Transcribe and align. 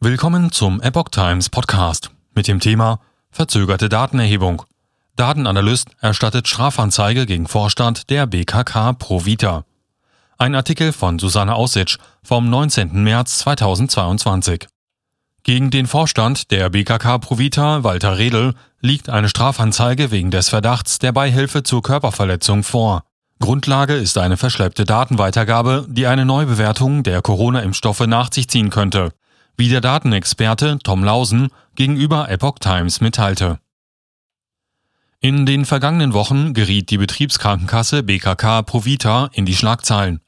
Willkommen 0.00 0.52
zum 0.52 0.80
Epoch 0.80 1.08
Times 1.08 1.48
Podcast 1.48 2.12
mit 2.32 2.46
dem 2.46 2.60
Thema 2.60 3.00
Verzögerte 3.32 3.88
Datenerhebung. 3.88 4.62
Datenanalyst 5.16 5.88
erstattet 6.00 6.46
Strafanzeige 6.46 7.26
gegen 7.26 7.48
Vorstand 7.48 8.08
der 8.08 8.28
BKK 8.28 8.92
Provita. 8.92 9.64
Ein 10.38 10.54
Artikel 10.54 10.92
von 10.92 11.18
Susanne 11.18 11.56
Aussitsch 11.56 11.98
vom 12.22 12.48
19. 12.48 13.02
März 13.02 13.38
2022. 13.38 14.68
Gegen 15.42 15.70
den 15.70 15.88
Vorstand 15.88 16.52
der 16.52 16.70
BKK 16.70 17.18
Provita, 17.18 17.82
Walter 17.82 18.18
Redl, 18.18 18.54
liegt 18.80 19.08
eine 19.08 19.28
Strafanzeige 19.28 20.12
wegen 20.12 20.30
des 20.30 20.48
Verdachts 20.48 21.00
der 21.00 21.10
Beihilfe 21.10 21.64
zur 21.64 21.82
Körperverletzung 21.82 22.62
vor. 22.62 23.02
Grundlage 23.40 23.94
ist 23.94 24.16
eine 24.16 24.36
verschleppte 24.36 24.84
Datenweitergabe, 24.84 25.86
die 25.88 26.06
eine 26.06 26.24
Neubewertung 26.24 27.02
der 27.02 27.20
Corona-Impfstoffe 27.20 28.06
nach 28.06 28.32
sich 28.32 28.46
ziehen 28.46 28.70
könnte 28.70 29.12
wie 29.58 29.68
der 29.68 29.82
Datenexperte 29.82 30.78
Tom 30.82 31.04
Lausen 31.04 31.48
gegenüber 31.74 32.30
Epoch 32.30 32.58
Times 32.60 33.02
mitteilte. 33.02 33.58
In 35.20 35.46
den 35.46 35.64
vergangenen 35.64 36.12
Wochen 36.12 36.54
geriet 36.54 36.90
die 36.90 36.96
Betriebskrankenkasse 36.96 38.04
BKK 38.04 38.62
Provita 38.62 39.28
in 39.32 39.46
die 39.46 39.56
Schlagzeilen. 39.56 40.20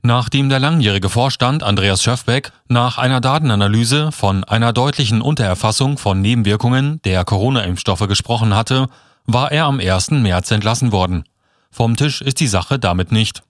Nachdem 0.00 0.48
der 0.48 0.58
langjährige 0.58 1.10
Vorstand 1.10 1.62
Andreas 1.62 2.02
Schöffbeck 2.02 2.52
nach 2.66 2.96
einer 2.96 3.20
Datenanalyse 3.20 4.10
von 4.10 4.44
einer 4.44 4.72
deutlichen 4.72 5.20
Untererfassung 5.20 5.98
von 5.98 6.22
Nebenwirkungen 6.22 7.02
der 7.02 7.24
Corona-Impfstoffe 7.24 8.08
gesprochen 8.08 8.54
hatte, 8.54 8.88
war 9.26 9.52
er 9.52 9.66
am 9.66 9.80
1. 9.80 10.12
März 10.12 10.50
entlassen 10.50 10.92
worden. 10.92 11.24
Vom 11.70 11.96
Tisch 11.96 12.22
ist 12.22 12.40
die 12.40 12.46
Sache 12.46 12.78
damit 12.78 13.12
nicht. 13.12 13.42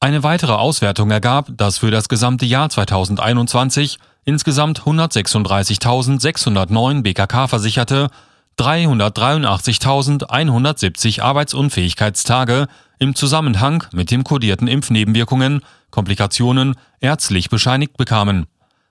Eine 0.00 0.22
weitere 0.22 0.52
Auswertung 0.52 1.10
ergab, 1.10 1.48
dass 1.56 1.78
für 1.78 1.90
das 1.90 2.10
gesamte 2.10 2.44
Jahr 2.44 2.68
2021 2.68 3.96
insgesamt 4.24 4.82
136.609 4.82 7.02
BKK-Versicherte 7.02 8.10
383.170 8.58 11.20
Arbeitsunfähigkeitstage 11.20 12.66
im 12.98 13.14
Zusammenhang 13.14 13.84
mit 13.92 14.10
dem 14.10 14.24
kodierten 14.24 14.68
Impfnebenwirkungen, 14.68 15.60
Komplikationen 15.90 16.76
ärztlich 17.00 17.50
bescheinigt 17.50 17.96
bekamen. 17.96 18.46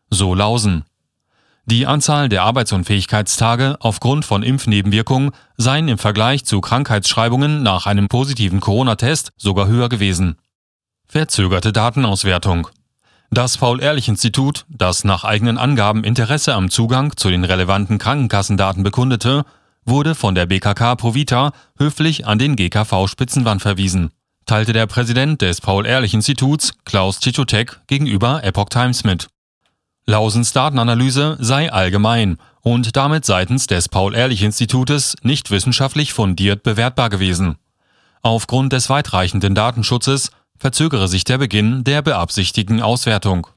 So 0.09 0.35
Lausen. 0.35 0.85
Die 1.65 1.87
Anzahl 1.87 2.27
der 2.27 2.43
Arbeitsunfähigkeitstage 2.43 3.77
aufgrund 3.79 4.25
von 4.25 4.43
Impfnebenwirkungen 4.43 5.31
seien 5.55 5.87
im 5.87 5.97
Vergleich 5.97 6.43
zu 6.43 6.59
Krankheitsschreibungen 6.59 7.63
nach 7.63 7.85
einem 7.85 8.09
positiven 8.09 8.59
Corona-Test 8.59 9.31
sogar 9.37 9.67
höher 9.67 9.87
gewesen. 9.87 10.35
Verzögerte 11.07 11.71
Datenauswertung. 11.71 12.67
Das 13.33 13.57
Paul-Ehrlich-Institut, 13.57 14.65
das 14.69 15.05
nach 15.05 15.23
eigenen 15.23 15.57
Angaben 15.57 16.03
Interesse 16.03 16.53
am 16.53 16.69
Zugang 16.69 17.17
zu 17.17 17.31
den 17.31 17.43
relevanten 17.43 17.97
Krankenkassendaten 17.97 18.83
bekundete, 18.83 19.43
wurde 19.85 20.13
von 20.13 20.35
der 20.35 20.45
BKK 20.45 20.95
Provita 20.95 21.51
höflich 21.79 22.27
an 22.27 22.37
den 22.37 22.55
GKV 22.55 23.07
Spitzenwand 23.07 23.63
verwiesen, 23.63 24.11
teilte 24.45 24.71
der 24.71 24.85
Präsident 24.85 25.41
des 25.41 25.61
Paul-Ehrlich-Instituts, 25.61 26.73
Klaus 26.85 27.19
Tschitschotek, 27.21 27.79
gegenüber 27.87 28.43
Epoch 28.43 28.69
Times 28.69 29.03
mit. 29.03 29.29
Lausens 30.05 30.53
Datenanalyse 30.53 31.37
sei 31.39 31.73
allgemein 31.73 32.37
und 32.61 32.95
damit 32.95 33.25
seitens 33.25 33.65
des 33.65 33.89
Paul-Ehrlich-Institutes 33.89 35.15
nicht 35.23 35.49
wissenschaftlich 35.49 36.13
fundiert 36.13 36.61
bewertbar 36.61 37.09
gewesen. 37.09 37.55
Aufgrund 38.21 38.73
des 38.73 38.91
weitreichenden 38.91 39.55
Datenschutzes 39.55 40.29
verzögere 40.63 41.09
sich 41.09 41.25
der 41.25 41.39
Beginn 41.39 41.83
der 41.83 42.01
beabsichtigten 42.01 42.81
Auswertung. 42.81 43.47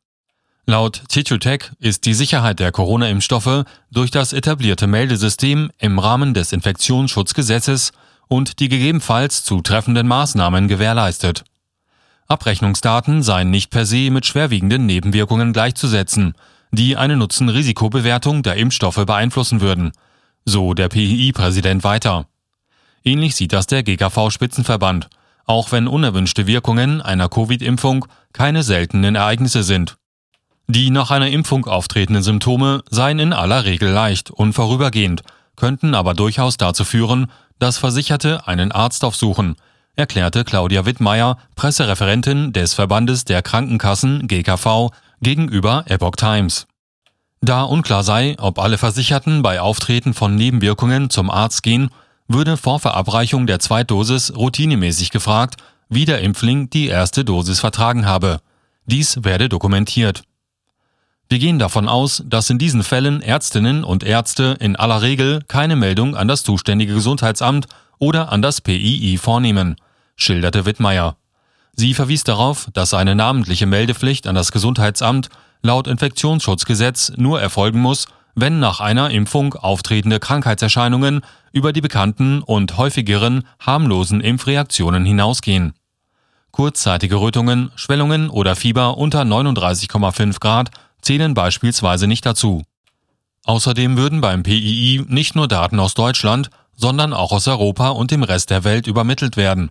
Laut 0.66 1.04
Titutec 1.08 1.70
ist 1.78 2.04
die 2.04 2.14
Sicherheit 2.14 2.58
der 2.58 2.72
Corona-Impfstoffe 2.72 3.62
durch 3.92 4.10
das 4.10 4.32
etablierte 4.32 4.88
Meldesystem 4.88 5.70
im 5.78 6.00
Rahmen 6.00 6.34
des 6.34 6.52
Infektionsschutzgesetzes 6.52 7.92
und 8.26 8.58
die 8.58 8.68
gegebenenfalls 8.68 9.44
zu 9.44 9.60
treffenden 9.60 10.08
Maßnahmen 10.08 10.66
gewährleistet. 10.66 11.44
Abrechnungsdaten 12.26 13.22
seien 13.22 13.50
nicht 13.50 13.70
per 13.70 13.86
se 13.86 14.10
mit 14.10 14.26
schwerwiegenden 14.26 14.84
Nebenwirkungen 14.84 15.52
gleichzusetzen, 15.52 16.34
die 16.72 16.96
eine 16.96 17.16
Nutzen-Risikobewertung 17.16 18.42
der 18.42 18.56
Impfstoffe 18.56 19.06
beeinflussen 19.06 19.60
würden, 19.60 19.92
so 20.44 20.74
der 20.74 20.88
PII-Präsident 20.88 21.84
weiter. 21.84 22.26
Ähnlich 23.04 23.36
sieht 23.36 23.52
das 23.52 23.68
der 23.68 23.84
GKV-Spitzenverband, 23.84 25.08
auch 25.46 25.72
wenn 25.72 25.88
unerwünschte 25.88 26.46
Wirkungen 26.46 27.00
einer 27.00 27.28
Covid-Impfung 27.28 28.06
keine 28.32 28.62
seltenen 28.62 29.14
Ereignisse 29.14 29.62
sind. 29.62 29.96
Die 30.68 30.90
nach 30.90 31.10
einer 31.12 31.28
Impfung 31.28 31.66
auftretenden 31.66 32.24
Symptome 32.24 32.82
seien 32.90 33.20
in 33.20 33.32
aller 33.32 33.64
Regel 33.64 33.88
leicht 33.88 34.30
und 34.30 34.52
vorübergehend, 34.52 35.22
könnten 35.54 35.94
aber 35.94 36.14
durchaus 36.14 36.56
dazu 36.56 36.84
führen, 36.84 37.30
dass 37.58 37.78
Versicherte 37.78 38.46
einen 38.46 38.72
Arzt 38.72 39.04
aufsuchen, 39.04 39.56
erklärte 39.94 40.44
Claudia 40.44 40.84
Wittmeier, 40.84 41.38
Pressereferentin 41.54 42.52
des 42.52 42.74
Verbandes 42.74 43.24
der 43.24 43.42
Krankenkassen 43.42 44.26
GKV, 44.28 44.90
gegenüber 45.22 45.84
Epoch 45.86 46.16
Times. 46.16 46.66
Da 47.40 47.62
unklar 47.62 48.02
sei, 48.02 48.34
ob 48.38 48.58
alle 48.58 48.76
Versicherten 48.76 49.42
bei 49.42 49.60
Auftreten 49.60 50.14
von 50.14 50.34
Nebenwirkungen 50.34 51.10
zum 51.10 51.30
Arzt 51.30 51.62
gehen 51.62 51.90
würde 52.28 52.56
vor 52.56 52.80
Verabreichung 52.80 53.46
der 53.46 53.58
Zweitdosis 53.58 54.34
routinemäßig 54.36 55.10
gefragt, 55.10 55.56
wie 55.88 56.04
der 56.04 56.20
Impfling 56.20 56.70
die 56.70 56.88
erste 56.88 57.24
Dosis 57.24 57.60
vertragen 57.60 58.06
habe. 58.06 58.40
Dies 58.86 59.24
werde 59.24 59.48
dokumentiert. 59.48 60.22
Wir 61.28 61.38
gehen 61.38 61.58
davon 61.58 61.88
aus, 61.88 62.22
dass 62.26 62.50
in 62.50 62.58
diesen 62.58 62.84
Fällen 62.84 63.20
Ärztinnen 63.20 63.82
und 63.82 64.04
Ärzte 64.04 64.56
in 64.60 64.76
aller 64.76 65.02
Regel 65.02 65.42
keine 65.48 65.74
Meldung 65.74 66.14
an 66.14 66.28
das 66.28 66.44
zuständige 66.44 66.94
Gesundheitsamt 66.94 67.66
oder 67.98 68.30
an 68.30 68.42
das 68.42 68.60
PII 68.60 69.18
vornehmen, 69.18 69.76
schilderte 70.14 70.66
Wittmeier. 70.66 71.16
Sie 71.74 71.94
verwies 71.94 72.22
darauf, 72.24 72.68
dass 72.72 72.94
eine 72.94 73.14
namentliche 73.14 73.66
Meldepflicht 73.66 74.26
an 74.28 74.34
das 74.34 74.52
Gesundheitsamt 74.52 75.28
laut 75.62 75.88
Infektionsschutzgesetz 75.88 77.12
nur 77.16 77.40
erfolgen 77.40 77.80
muss, 77.80 78.06
wenn 78.36 78.60
nach 78.60 78.80
einer 78.80 79.10
Impfung 79.10 79.54
auftretende 79.54 80.20
Krankheitserscheinungen 80.20 81.22
über 81.52 81.72
die 81.72 81.80
bekannten 81.80 82.42
und 82.42 82.76
häufigeren 82.76 83.44
harmlosen 83.58 84.20
Impfreaktionen 84.20 85.06
hinausgehen. 85.06 85.72
Kurzzeitige 86.52 87.16
Rötungen, 87.16 87.72
Schwellungen 87.76 88.28
oder 88.30 88.54
Fieber 88.54 88.98
unter 88.98 89.22
39,5 89.22 90.38
Grad 90.38 90.70
zählen 91.00 91.34
beispielsweise 91.34 92.06
nicht 92.06 92.26
dazu. 92.26 92.62
Außerdem 93.44 93.96
würden 93.96 94.20
beim 94.20 94.42
PII 94.42 95.04
nicht 95.08 95.34
nur 95.34 95.48
Daten 95.48 95.80
aus 95.80 95.94
Deutschland, 95.94 96.50
sondern 96.74 97.14
auch 97.14 97.32
aus 97.32 97.48
Europa 97.48 97.88
und 97.88 98.10
dem 98.10 98.22
Rest 98.22 98.50
der 98.50 98.64
Welt 98.64 98.86
übermittelt 98.86 99.36
werden. 99.36 99.70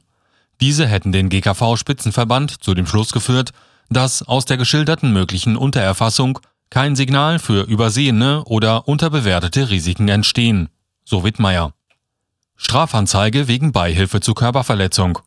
Diese 0.60 0.88
hätten 0.88 1.12
den 1.12 1.30
GKV-Spitzenverband 1.30 2.64
zu 2.64 2.74
dem 2.74 2.88
Schluss 2.88 3.12
geführt, 3.12 3.52
dass 3.90 4.24
aus 4.24 4.46
der 4.46 4.58
geschilderten 4.58 5.14
möglichen 5.14 5.56
Untererfassung 5.56 6.40
kein 6.70 6.96
Signal 6.96 7.40
für 7.40 7.64
übersehene 7.64 8.44
oder 8.46 8.88
unterbewertete 8.88 9.70
Risiken 9.70 10.08
entstehen, 10.08 10.70
so 11.04 11.24
Wittmeier. 11.24 11.74
Strafanzeige 12.58 13.48
wegen 13.48 13.72
Beihilfe 13.72 14.22
zu 14.22 14.34
Körperverletzung. 14.34 15.20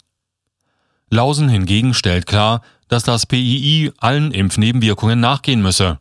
Lausen 1.10 1.48
hingegen 1.48 1.94
stellt 1.94 2.26
klar, 2.26 2.62
dass 2.88 3.02
das 3.02 3.26
PII 3.26 3.92
allen 3.98 4.32
Impfnebenwirkungen 4.32 5.20
nachgehen 5.20 5.62
müsse. 5.62 5.98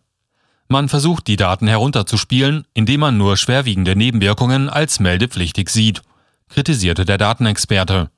Man 0.69 0.89
versucht, 0.89 1.27
die 1.27 1.37
Daten 1.37 1.67
herunterzuspielen, 1.67 2.65
indem 2.73 2.99
man 3.01 3.17
nur 3.17 3.37
schwerwiegende 3.37 3.95
Nebenwirkungen 3.95 4.69
als 4.69 4.99
meldepflichtig 4.99 5.69
sieht, 5.69 6.01
kritisierte 6.49 7.05
der 7.05 7.17
Datenexperte. 7.17 8.09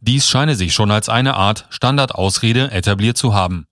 Dies 0.00 0.28
scheine 0.28 0.56
sich 0.56 0.72
schon 0.72 0.90
als 0.90 1.08
eine 1.08 1.34
Art 1.34 1.66
Standardausrede 1.70 2.70
etabliert 2.70 3.16
zu 3.18 3.34
haben. 3.34 3.66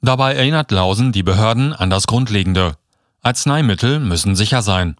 Dabei 0.00 0.34
erinnert 0.34 0.70
Lausen 0.70 1.12
die 1.12 1.22
Behörden 1.22 1.72
an 1.72 1.90
das 1.90 2.06
Grundlegende. 2.06 2.76
Arzneimittel 3.22 3.98
müssen 3.98 4.36
sicher 4.36 4.62
sein. 4.62 4.96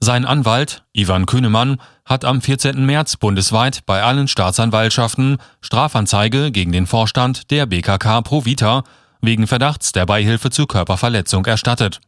Sein 0.00 0.24
Anwalt, 0.24 0.84
Ivan 0.92 1.26
Kühnemann, 1.26 1.80
hat 2.04 2.24
am 2.24 2.40
14. 2.40 2.84
März 2.84 3.16
bundesweit 3.16 3.84
bei 3.86 4.02
allen 4.02 4.28
Staatsanwaltschaften 4.28 5.38
Strafanzeige 5.60 6.50
gegen 6.50 6.72
den 6.72 6.86
Vorstand 6.86 7.50
der 7.50 7.66
BKK 7.66 8.22
Provita 8.22 8.84
wegen 9.20 9.46
Verdachts 9.46 9.92
der 9.92 10.06
Beihilfe 10.06 10.50
zu 10.50 10.66
Körperverletzung 10.66 11.44
erstattet. 11.46 12.00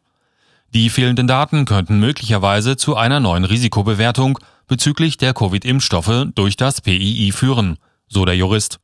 Die 0.75 0.90
fehlenden 0.90 1.26
Daten 1.26 1.64
könnten 1.64 1.99
möglicherweise 1.99 2.76
zu 2.76 2.96
einer 2.96 3.20
neuen 3.20 3.44
Risikobewertung 3.44 4.38
bezüglich 4.66 5.16
der 5.16 5.32
Covid-Impfstoffe 5.32 6.26
durch 6.34 6.56
das 6.56 6.82
PII 6.82 7.32
führen, 7.32 7.78
so 8.06 8.26
der 8.26 8.37
Jurist. 8.37 8.78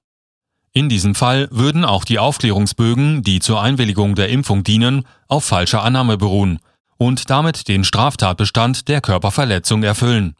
In 0.76 0.88
diesem 0.88 1.14
Fall 1.14 1.46
würden 1.52 1.84
auch 1.84 2.04
die 2.04 2.18
Aufklärungsbögen, 2.18 3.22
die 3.22 3.38
zur 3.38 3.62
Einwilligung 3.62 4.16
der 4.16 4.28
Impfung 4.28 4.64
dienen, 4.64 5.06
auf 5.28 5.44
falscher 5.44 5.84
Annahme 5.84 6.18
beruhen 6.18 6.58
und 6.96 7.30
damit 7.30 7.68
den 7.68 7.84
Straftatbestand 7.84 8.88
der 8.88 9.00
Körperverletzung 9.00 9.84
erfüllen. 9.84 10.34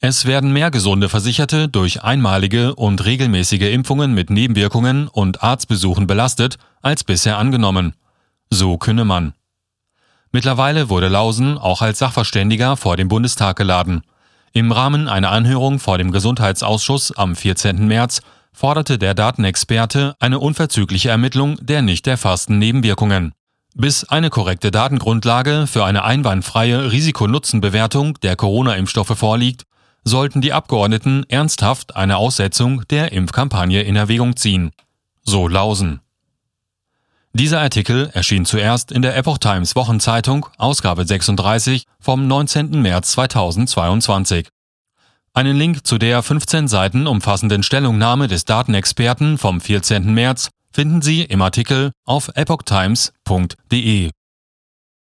Es 0.00 0.24
werden 0.24 0.54
mehr 0.54 0.70
gesunde 0.70 1.10
Versicherte 1.10 1.68
durch 1.68 2.02
einmalige 2.02 2.74
und 2.74 3.04
regelmäßige 3.04 3.70
Impfungen 3.70 4.14
mit 4.14 4.30
Nebenwirkungen 4.30 5.08
und 5.08 5.42
Arztbesuchen 5.42 6.06
belastet, 6.06 6.56
als 6.80 7.04
bisher 7.04 7.36
angenommen. 7.36 7.92
So 8.48 8.78
Künnemann. 8.78 9.34
Mittlerweile 10.32 10.88
wurde 10.88 11.08
Lausen 11.08 11.58
auch 11.58 11.82
als 11.82 11.98
Sachverständiger 11.98 12.78
vor 12.78 12.96
dem 12.96 13.08
Bundestag 13.08 13.56
geladen. 13.56 14.04
Im 14.54 14.72
Rahmen 14.72 15.06
einer 15.06 15.32
Anhörung 15.32 15.78
vor 15.78 15.98
dem 15.98 16.12
Gesundheitsausschuss 16.12 17.12
am 17.12 17.36
14. 17.36 17.86
März 17.86 18.22
forderte 18.52 18.98
der 18.98 19.14
Datenexperte 19.14 20.14
eine 20.18 20.38
unverzügliche 20.38 21.10
Ermittlung 21.10 21.56
der 21.60 21.82
nicht 21.82 22.06
erfassten 22.06 22.58
Nebenwirkungen. 22.58 23.32
Bis 23.74 24.04
eine 24.04 24.30
korrekte 24.30 24.70
Datengrundlage 24.70 25.66
für 25.66 25.84
eine 25.84 26.04
einwandfreie 26.04 26.90
Risikonutzenbewertung 26.90 28.18
der 28.20 28.36
Corona-Impfstoffe 28.36 29.16
vorliegt, 29.16 29.64
sollten 30.04 30.40
die 30.40 30.52
Abgeordneten 30.52 31.24
ernsthaft 31.28 31.96
eine 31.96 32.16
Aussetzung 32.16 32.86
der 32.88 33.12
Impfkampagne 33.12 33.82
in 33.82 33.96
Erwägung 33.96 34.36
ziehen. 34.36 34.72
So 35.22 35.46
Lausen. 35.46 36.00
Dieser 37.32 37.60
Artikel 37.60 38.10
erschien 38.12 38.44
zuerst 38.44 38.90
in 38.90 39.02
der 39.02 39.16
Epoch 39.16 39.38
Times 39.38 39.76
Wochenzeitung, 39.76 40.46
Ausgabe 40.58 41.06
36 41.06 41.84
vom 42.00 42.26
19. 42.26 42.82
März 42.82 43.12
2022. 43.12 44.48
Einen 45.32 45.56
Link 45.56 45.86
zu 45.86 45.96
der 45.98 46.22
15 46.22 46.66
Seiten 46.66 47.06
umfassenden 47.06 47.62
Stellungnahme 47.62 48.26
des 48.26 48.44
Datenexperten 48.44 49.38
vom 49.38 49.60
14. 49.60 50.12
März 50.12 50.50
finden 50.72 51.02
Sie 51.02 51.22
im 51.22 51.40
Artikel 51.40 51.92
auf 52.04 52.30
epochtimes.de. 52.34 54.10